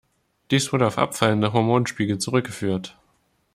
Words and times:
Dies 0.49 0.73
wurde 0.73 0.87
auf 0.87 0.97
abfallende 0.97 1.53
Hormonspiegel 1.53 2.17
zurückgeführt. 2.17 2.97